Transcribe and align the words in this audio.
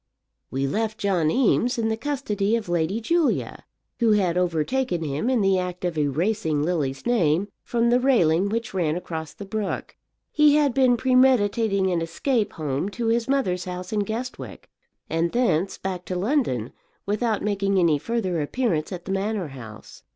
We 0.49 0.65
left 0.65 0.97
John 0.97 1.29
Eames 1.29 1.77
in 1.77 1.89
the 1.89 1.95
custody 1.95 2.55
of 2.55 2.67
Lady 2.67 2.99
Julia, 2.99 3.63
who 3.99 4.13
had 4.13 4.35
overtaken 4.35 5.03
him 5.03 5.29
in 5.29 5.41
the 5.41 5.59
act 5.59 5.85
of 5.85 5.95
erasing 5.95 6.63
Lily's 6.63 7.05
name 7.05 7.49
from 7.63 7.91
the 7.91 7.99
railing 7.99 8.49
which 8.49 8.73
ran 8.73 8.95
across 8.95 9.31
the 9.31 9.45
brook. 9.45 9.95
He 10.31 10.55
had 10.55 10.73
been 10.73 10.97
premeditating 10.97 11.91
an 11.91 12.01
escape 12.01 12.53
home 12.53 12.89
to 12.89 13.09
his 13.09 13.27
mother's 13.27 13.65
house 13.65 13.93
in 13.93 13.99
Guestwick, 14.03 14.71
and 15.07 15.31
thence 15.33 15.77
back 15.77 16.05
to 16.05 16.15
London, 16.15 16.73
without 17.05 17.43
making 17.43 17.77
any 17.77 17.99
further 17.99 18.41
appearance 18.41 18.91
at 18.91 19.05
the 19.05 19.11
Manor 19.11 19.49
House. 19.49 20.01